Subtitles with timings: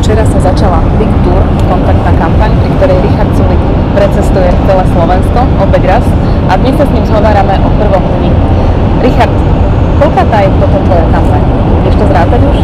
[0.00, 3.60] včera sa začala Big Tour, kontaktná kampaň, pri ktorej Richard Sulik
[3.92, 6.04] precestuje celé Slovensko opäť raz
[6.48, 8.32] a dnes sa s ním zhovárame o prvom dni.
[9.04, 9.28] Richard,
[10.00, 11.42] koľká tá je toto tvoja kampaň?
[11.84, 12.58] Vieš to zrátať už?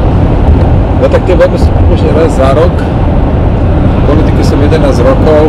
[0.97, 2.73] No tak tie voľby sú približne raz za rok.
[2.73, 5.43] V politike som 11 rokov.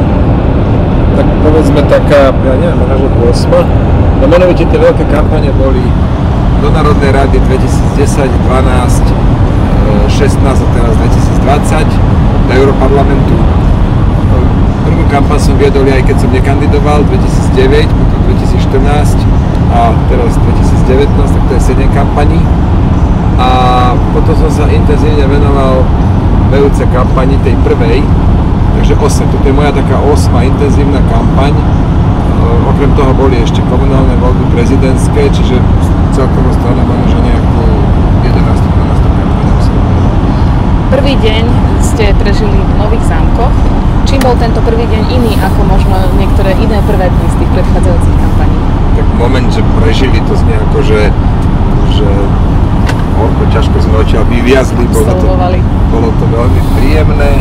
[1.16, 4.20] Tak povedzme taká, ja neviem, možno 8.
[4.20, 5.88] No menovite tie veľké kampane boli
[6.60, 9.17] do Národnej rady 2010, 12,
[10.18, 10.98] 16 a teraz
[11.46, 13.38] 2020 do Európarlamentu.
[14.82, 17.06] Prvú kampaň som viedol aj keď som nekandidoval
[17.54, 19.14] 2009, potom 2014
[19.78, 22.42] a teraz 2019, tak to je 7 kampaní.
[23.38, 23.50] A
[24.10, 25.86] potom som sa intenzívne venoval
[26.50, 28.02] VUC kampani tej prvej,
[28.82, 29.22] takže 8.
[29.30, 30.34] Toto je moja taká 8.
[30.50, 31.54] intenzívna kampaň.
[32.74, 35.62] Okrem toho boli ešte komunálne voľby prezidentské, čiže
[36.10, 37.62] celkovo strana že nejakú
[38.34, 38.78] 11
[40.88, 41.44] Prvý deň
[41.84, 43.52] ste prežili v Nových zámkoch.
[44.08, 48.16] Čím bol tento prvý deň iný ako možno niektoré iné prvé dni z tých predchádzajúcich
[48.16, 48.56] kampaní?
[48.96, 51.12] Tak moment, že prežili to znie ako, že,
[51.92, 52.08] že
[53.20, 55.28] horko, ťažko sme odtiaľ vyviazli, bolo to,
[55.92, 57.32] bolo to veľmi príjemné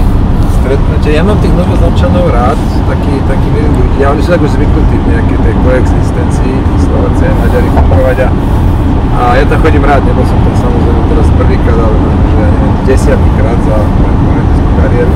[0.58, 1.14] stretnutie.
[1.14, 2.58] Ja mám tých novozámčanov rád,
[2.90, 7.34] taký, taký ľudí, ale oni sú tak už zvyknutí v nejakej tej koexistencii, Slováci a
[7.38, 8.28] Maďari fungovať a
[9.16, 10.52] a ja tam chodím rád, nebol som tam
[11.16, 14.44] teraz prvýkrát, ale že ja neviem, desiatýkrát za moju
[14.76, 15.14] kariéru.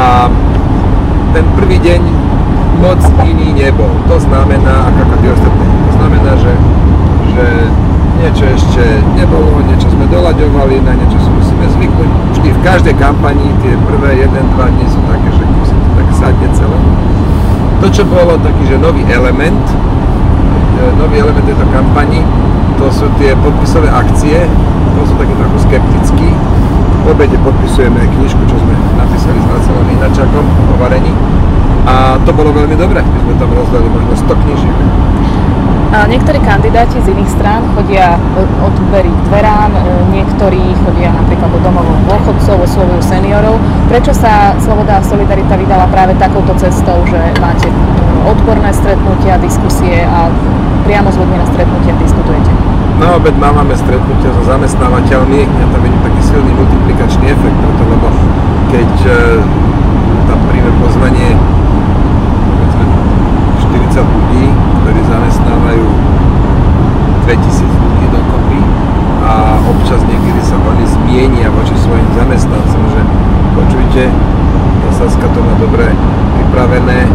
[0.00, 0.32] A
[1.36, 2.00] ten prvý deň
[2.80, 3.92] moc iný nebol.
[4.08, 6.52] To znamená, ako tie ostatné, to znamená, že,
[7.36, 7.46] že
[8.16, 12.10] niečo ešte nebolo, niečo sme doľaďovali, na niečo si musíme zvyknúť.
[12.40, 16.48] Vždy v každej kampani tie prvé 1-2 dní sú také, že musí to tak sadne
[16.56, 16.78] celé.
[17.78, 19.64] To, čo bolo taký, že nový element,
[20.80, 22.24] e, nový element tejto kampani,
[22.78, 24.46] to sú tie podpisové akcie,
[24.94, 26.28] to sú také trochu skeptickí.
[27.04, 31.12] V obede podpisujeme knižku, čo sme napísali s Marcelom Inačakom o varení.
[31.88, 34.76] A to bolo veľmi dobré, my sme tam rozdali možno 100 knižiek.
[35.88, 38.20] A niektorí kandidáti z iných strán chodia
[38.60, 39.80] od dverí dverám, e,
[40.20, 43.56] niektorí chodia napríklad do domov dôchodcov, oslovujú seniorov.
[43.88, 47.72] Prečo sa Sloboda a Solidarita vydala práve takouto cestou, že máte
[48.28, 50.28] odborné stretnutia, diskusie a
[50.84, 52.67] priamo s ľuďmi na stretnutiach diskutujete?
[52.98, 58.10] Na obed máme stretnutia so zamestnávateľmi, ja tam vidím taký silný multiplikačný efekt, preto, lebo
[58.74, 59.18] keď e,
[60.26, 61.38] tam príjme pozvanie
[63.70, 64.44] 40 ľudí,
[64.82, 65.86] ktorí zamestnávajú
[67.22, 68.60] 2000 ľudí dokopy
[69.22, 73.00] a občas niekedy sa oni zmienia voči svojim zamestnancom, že
[73.54, 74.02] počujte,
[74.82, 75.86] tá Saska to má dobre
[76.34, 77.06] pripravené,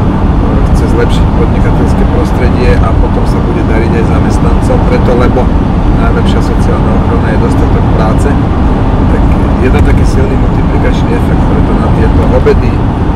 [0.84, 5.48] chce zlepšiť podnikateľské prostredie a potom sa bude dariť aj zamestnancom, preto lebo
[6.04, 8.30] najlepšia sociálna ochrana je dostatok práce,
[9.08, 9.24] tak
[9.64, 12.74] je to taký silný multiplikačný efekt, preto na tieto obedy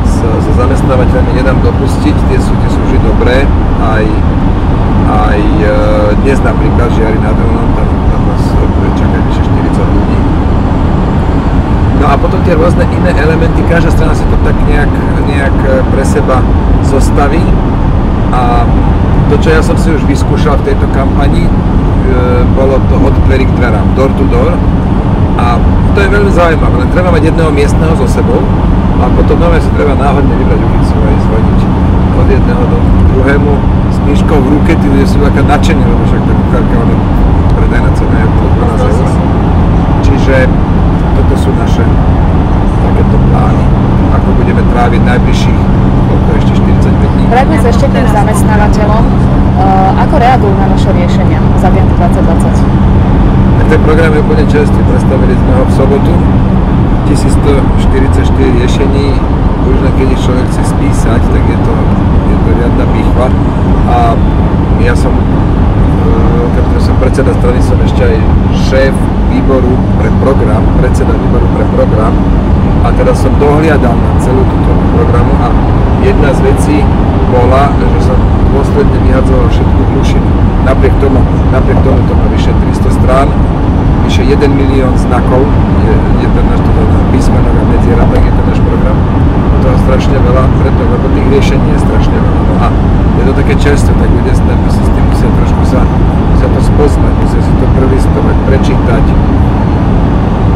[0.08, 3.44] so zamestnávateľmi nedám dopustiť, tie sú, tie sú vždy dobré,
[3.84, 4.04] aj,
[5.28, 5.68] aj e,
[6.24, 10.18] dnes napríklad Žiari nad Hronom, tam, tam nás bude čakať vyše 40 ľudí.
[12.00, 14.88] No a potom tie rôzne iné elementy, každá strana si to tak nejak,
[15.28, 16.40] nejak e, pre seba
[16.88, 17.44] zostaví.
[18.32, 18.64] A
[19.28, 21.50] to, čo ja som si už vyskúšal v tejto kampani, e,
[22.56, 24.56] bolo to od dverí k dverám, door to door.
[25.38, 25.60] A
[25.92, 28.42] to je veľmi zaujímavé, len treba mať jedného miestneho so sebou
[28.98, 31.60] a potom nové si treba náhodne vybrať ulicu a ísť vodiť
[32.18, 32.78] od jedného do
[33.14, 33.52] druhému
[33.94, 36.96] s knižkou v ruke, tí ľudia sú taká nadšení, lebo však tá kuchárka, ona
[37.54, 39.12] predajná cena je okolo 12 eur.
[40.02, 40.36] Čiže
[41.14, 41.84] toto sú naše
[42.82, 43.64] takéto plány,
[44.18, 45.60] ako budeme tráviť najbližších
[46.08, 46.52] koľko ešte
[47.38, 47.54] 45 dní.
[47.54, 49.04] Vráťme sa ešte k tým zamestnávateľom.
[49.58, 53.68] Uh, ako reagujú na naše riešenia za 2020?
[53.68, 56.12] Ten program je úplne čerstvý, predstavili sme ho v sobotu
[57.10, 59.06] 1144 riešení,
[59.68, 61.74] už len keď ich človek chce spísať, tak je to,
[62.32, 63.26] je to riadna pýchva.
[63.92, 63.98] A
[64.82, 65.12] ja som,
[66.54, 68.16] keďže som predseda strany, som ešte aj
[68.72, 68.94] šéf
[69.28, 72.14] výboru pre program, predseda výboru pre program
[72.86, 75.52] a teraz som dohliadal na celú túto programu a
[76.00, 76.78] jedna z vecí
[77.28, 78.18] bola, že som
[78.52, 80.28] dôsledne vyhadzoval všetku hlušinu.
[80.64, 81.20] Napriek tomu,
[81.52, 83.28] napriek tomu to má vyše 300 strán,
[84.04, 85.44] vyše 1 milión znakov
[85.84, 85.94] je,
[86.24, 86.82] je ten náš teda
[87.12, 88.96] písmenok a medziera, tak je ten náš program.
[89.64, 92.40] To je strašne veľa, preto, lebo tých riešení je strašne veľa.
[92.48, 92.68] No a
[93.18, 94.58] je to také čerstvé, tak ľudia s tým
[95.12, 95.80] musia trošku sa,
[96.32, 99.04] musia to spoznať, musia si to prelistovať, prečítať.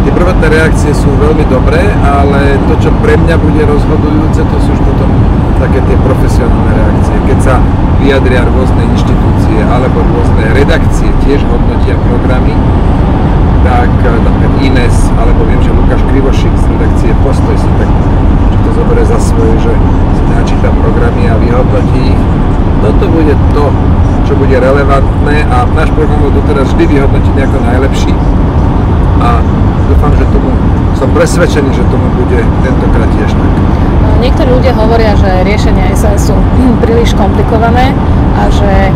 [0.03, 4.75] Tie prvotné reakcie sú veľmi dobré, ale to, čo pre mňa bude rozhodujúce, to sú
[4.75, 5.11] už potom
[5.63, 7.17] také tie profesionálne reakcie.
[7.31, 7.55] Keď sa
[8.03, 12.59] vyjadria rôzne inštitúcie alebo rôzne redakcie, tiež hodnotia programy,
[13.63, 17.91] tak eh, napríklad Ines, alebo viem, že Lukáš Krivošik z redakcie postoj si tak,
[18.51, 19.73] že to zoberie za svoje, že
[20.19, 22.23] si načíta programy a vyhodnotí ich.
[22.83, 23.65] Toto bude to,
[24.27, 28.13] čo bude relevantné a náš program bol doteraz vždy vyhodnotiť ako najlepší
[29.23, 29.39] a
[29.87, 30.51] dúfam, že tomu,
[30.99, 33.82] som presvedčený, že tomu bude tentokrát tiež tak.
[34.23, 36.37] Niektorí ľudia hovoria, že riešenia SAS sú
[36.83, 37.91] príliš komplikované
[38.39, 38.95] a že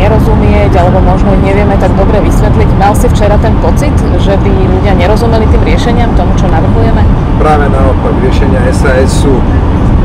[0.00, 2.68] nerozumieť alebo možno nevieme tak dobre vysvetliť.
[2.80, 7.04] Mal si včera ten pocit, že by ľudia nerozumeli tým riešeniam, tomu, čo navrhujeme?
[7.36, 9.36] Práve naopak, riešenia SAS sú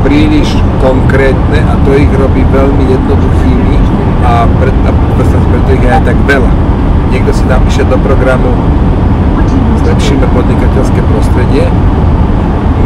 [0.04, 3.76] príliš konkrétne a to ich robí veľmi jednoduchými
[4.22, 4.88] a preto,
[5.24, 6.50] preto ich je aj tak veľa.
[7.10, 8.52] Niekto si napíše do programu
[9.82, 11.64] zlepšíme podnikateľské prostredie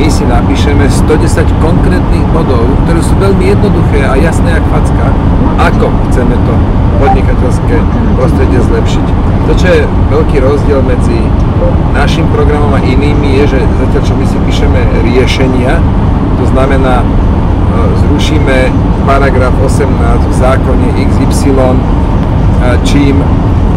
[0.00, 5.06] my si napíšeme 110 konkrétnych bodov, ktoré sú veľmi jednoduché a jasné ako facka,
[5.60, 6.54] ako chceme to
[7.04, 7.76] podnikateľské
[8.16, 9.06] prostredie zlepšiť.
[9.44, 11.20] To, čo je veľký rozdiel medzi
[11.92, 15.76] našim programom a inými, je, že zatiaľ, čo my si píšeme riešenia,
[16.40, 17.06] to znamená, e,
[18.00, 18.56] zrušíme
[19.04, 19.84] paragraf 18
[20.24, 21.76] v zákone XY, e,
[22.88, 23.20] čím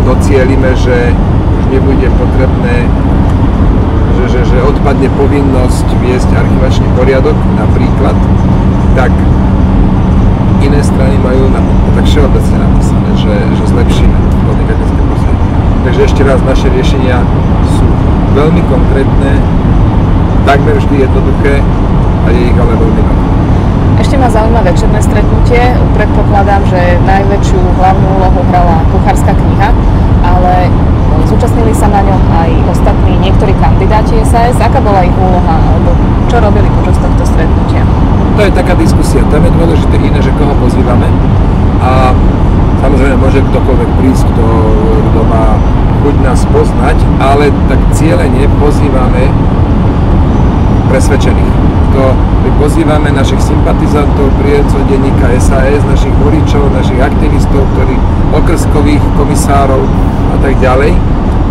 [0.07, 1.11] docielime, že
[1.59, 2.87] už nebude potrebné
[4.53, 8.13] že, odpadne povinnosť viesť archivačný poriadok napríklad,
[8.93, 9.09] tak
[10.61, 11.57] iné strany majú na,
[11.97, 15.45] tak všeobecne napísané, že, že zlepšíme podnikateľské prostredie.
[15.89, 17.17] Takže ešte raz, naše riešenia
[17.81, 17.85] sú
[18.37, 19.41] veľmi konkrétne,
[20.45, 21.65] takmer vždy jednoduché
[22.23, 23.25] a je ich ale veľmi veľa.
[24.05, 25.63] Ešte ma zaujíma večerné stretnutie.
[25.97, 29.69] Predpokladám, že najväčšiu hlavnú úlohu hrala kuchárska kniha,
[30.21, 30.69] ale
[31.33, 34.53] Zúčastnili sa na ňom aj ostatní niektorí kandidáti SAS.
[34.61, 35.97] Aká bola ich úloha, alebo
[36.29, 37.81] čo robili počas tohto stretnutia?
[38.37, 39.25] To je taká diskusia.
[39.33, 41.09] Tam je dôležité iné, že koho pozývame.
[41.81, 42.13] A
[42.85, 44.45] samozrejme môže ktokoľvek prísť, kto,
[45.09, 45.57] kto má
[46.05, 49.33] chuť nás poznať, ale tak cieľene pozývame
[50.93, 51.53] presvedčených.
[51.97, 57.97] To my pozývame našich sympatizantov, príjemcov denníka SAS, našich voličov, našich aktivistov, ktorí
[58.37, 59.81] okrskových komisárov
[60.29, 60.93] a tak ďalej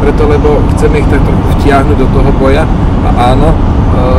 [0.03, 2.67] preto lebo chceme ich tak trochu vtiahnuť do toho boja
[3.07, 3.57] a áno, e,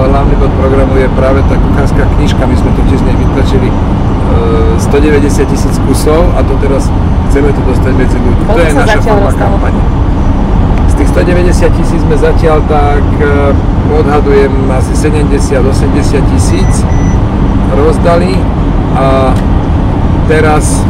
[0.08, 3.68] hlavný bod programu je práve tá kuchárska knižka, my sme totiž z nej vytlačili
[4.80, 6.88] 190 e, tisíc kusov a to teraz
[7.28, 8.42] chceme to dostať medzi ľudí.
[8.48, 9.84] To je naša forma kampane.
[10.88, 13.52] Z tých 190 tisíc sme zatiaľ tak e,
[13.92, 16.72] odhadujem asi 70-80 tisíc
[17.76, 18.40] rozdali
[18.96, 19.34] a
[20.30, 20.86] teraz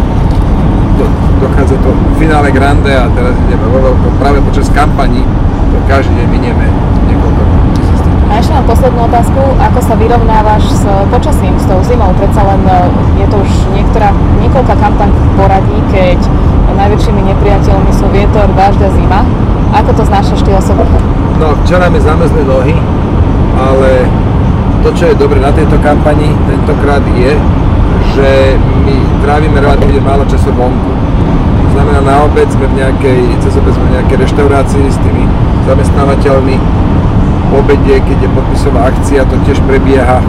[1.43, 5.27] dochádza to v finále Grande a teraz ideme vo veľkom, práve počas kampaní,
[5.75, 6.65] to každý deň minieme
[7.11, 7.41] niekoľko
[7.75, 7.99] tisíc.
[8.31, 12.15] A ešte mám poslednú otázku, ako sa vyrovnávaš s počasím, s tou zimou?
[12.15, 12.75] Predsa len e,
[13.19, 16.19] je to už niektorá, niekoľká kampaň poradí, keď
[16.73, 19.19] najväčšími nepriateľmi sú vietor, dážď a zima.
[19.73, 20.85] Ako to znášaš ty osobne?
[21.41, 22.77] No, včera mi zamezli nohy,
[23.57, 24.05] ale
[24.85, 27.33] to, čo je dobre na tejto kampani tentokrát je,
[28.13, 28.29] že
[28.85, 28.95] my
[29.25, 30.91] trávime relatívne málo času vonku.
[31.73, 35.25] Znamená, na obed sme v nejakej, cez obed sme v nejakej reštaurácii s tými
[35.65, 36.55] zamestnávateľmi.
[37.49, 40.25] Po obede, keď je podpisová akcia, to tiež prebieha e,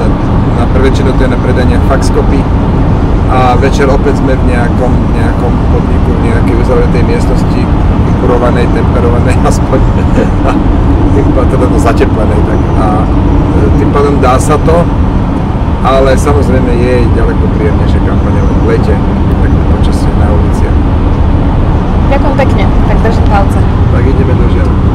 [0.00, 0.06] na,
[0.64, 2.40] na väčšinu to je na predanie faxkopy
[3.28, 7.60] a večer opäť sme v nejakom, nejakom podniku, v nejakej uzavretej miestnosti,
[8.08, 9.80] vykurovanej, temperovanej aspoň,
[11.12, 12.40] tým pádom teda zateplenej.
[12.48, 12.60] Tak.
[12.80, 13.04] A e,
[13.76, 14.76] tým pádom dá sa to,
[15.84, 18.96] ale samozrejme je ďaleko príjemnejšie kampane v lete,
[19.44, 20.76] tak počasie na uliciach.
[22.18, 23.58] Ďakujem pekne, tak držím palce.
[23.94, 24.87] Tak ideme do žiaľ.